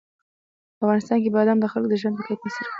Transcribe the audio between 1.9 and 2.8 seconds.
د ژوند په کیفیت تاثیر کوي.